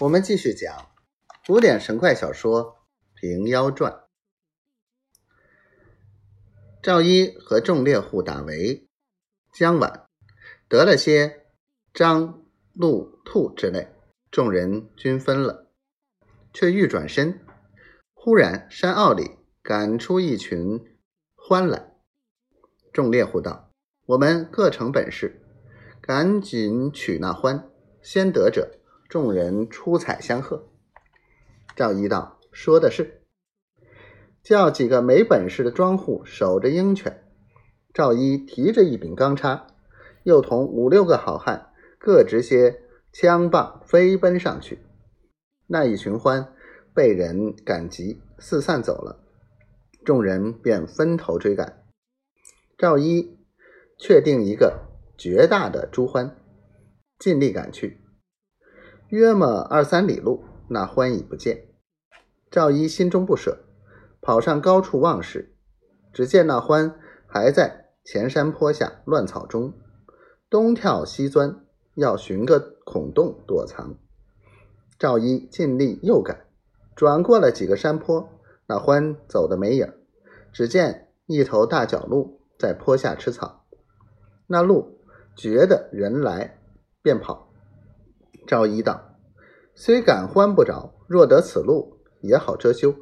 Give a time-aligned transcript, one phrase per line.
[0.00, 0.86] 我们继续讲
[1.46, 2.64] 古典神怪小说
[3.20, 3.92] 《平妖传》。
[6.82, 8.88] 赵一和众猎户打围，
[9.52, 10.06] 将晚
[10.70, 11.44] 得了些
[11.92, 12.42] 张、
[12.72, 13.92] 鹿、兔之类，
[14.30, 15.70] 众人均分了，
[16.54, 17.38] 却欲转身。
[18.14, 20.82] 忽然山坳里赶出一群
[21.36, 21.92] 獾来，
[22.90, 23.70] 众猎户道
[24.08, 25.42] ：“我们各成本事，
[26.00, 27.64] 赶紧取那獾，
[28.00, 28.76] 先得者。”
[29.10, 30.68] 众人出彩相贺。
[31.74, 33.22] 赵一道：“说的是，
[34.40, 37.24] 叫几个没本事的庄户守着鹰犬。”
[37.92, 39.66] 赵一提着一柄钢叉，
[40.22, 44.78] 又同五六个好汉各执些枪棒飞奔上去。
[45.66, 46.46] 那一群獾
[46.94, 49.24] 被人赶急四散走了，
[50.04, 51.82] 众人便分头追赶。
[52.78, 53.36] 赵一
[53.98, 54.86] 确定一个
[55.18, 56.30] 绝大的猪獾，
[57.18, 57.99] 尽力赶去。
[59.10, 61.66] 约么二三里路，那獾已不见。
[62.48, 63.58] 赵一心中不舍，
[64.20, 65.52] 跑上高处望时，
[66.12, 66.94] 只见那獾
[67.26, 69.74] 还在前山坡下乱草中
[70.48, 73.96] 东跳西钻，要寻个孔洞躲藏。
[74.96, 76.46] 赵一尽力又赶，
[76.94, 78.28] 转过了几个山坡，
[78.66, 79.92] 那獾走的没影
[80.52, 83.64] 只见一头大角鹿在坡下吃草。
[84.46, 85.00] 那鹿
[85.34, 86.60] 觉得人来，
[87.02, 87.49] 便跑。
[88.46, 89.16] 赵一道
[89.74, 92.94] ：“虽赶欢不着，若得此路，也好遮羞。”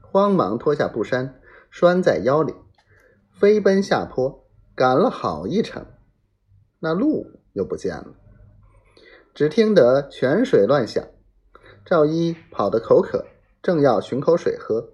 [0.00, 2.54] 慌忙脱下布衫，拴在腰里，
[3.32, 5.84] 飞奔下坡，赶了好一程，
[6.80, 8.14] 那路又不见了。
[9.34, 11.04] 只听得泉水乱响，
[11.84, 13.26] 赵一跑得口渴，
[13.62, 14.88] 正要寻口水喝，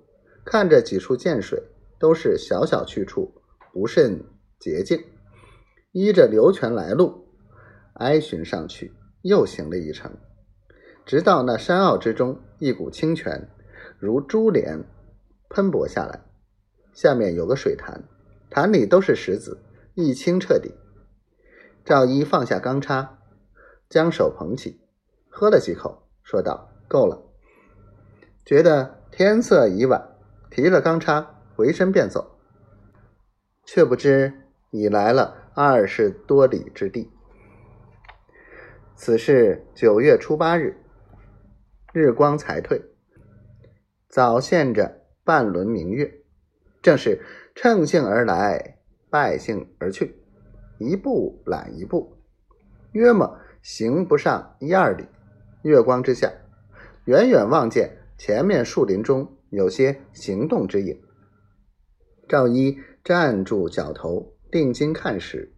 [0.45, 1.63] 看着几处涧水，
[2.01, 3.33] 都是小小去处，
[3.73, 4.25] 不甚
[4.59, 5.05] 洁净，
[5.93, 7.29] 依着流泉来路，
[7.95, 8.93] 挨寻上去。
[9.23, 10.13] 又行了一程，
[11.07, 13.49] 直到那山坳之中，一股清泉
[13.99, 14.85] 如珠帘
[15.49, 16.21] 喷薄下来，
[16.93, 18.05] 下面有个水潭，
[18.51, 19.63] 潭里都是石子，
[19.95, 20.75] 一清彻底。
[21.85, 23.19] 赵一放下钢叉，
[23.89, 24.81] 将手捧起，
[25.29, 27.23] 喝了几口，说道：“够了。”
[28.45, 30.17] 觉得天色已晚，
[30.51, 32.39] 提了钢叉，回身便走，
[33.65, 34.33] 却不知
[34.71, 37.11] 已来了二十多里之地。
[38.95, 40.77] 此是九月初八日，
[41.93, 42.81] 日光才退，
[44.09, 46.23] 早现着半轮明月，
[46.83, 47.21] 正是
[47.55, 48.79] 乘兴而来，
[49.11, 50.15] 败兴而去，
[50.79, 52.17] 一步揽一步，
[52.93, 55.05] 约么行不上一二里。
[55.63, 56.33] 月光之下，
[57.07, 61.01] 远远望见前面树林中有些行动之影。
[62.29, 65.53] 赵一站住脚头，定睛看时，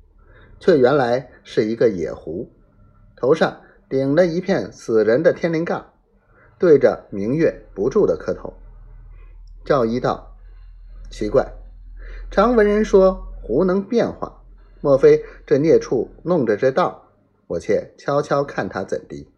[0.60, 2.50] 却原来是一个野狐。
[3.16, 5.84] 头上顶了一片死人的天灵盖，
[6.58, 8.54] 对着明月不住的磕头。
[9.64, 10.36] 赵一道
[11.10, 11.52] ：“奇怪，
[12.30, 14.42] 常闻人说狐能变化，
[14.80, 17.08] 莫非这孽畜弄着这道？
[17.46, 19.30] 我且悄悄看他怎地。”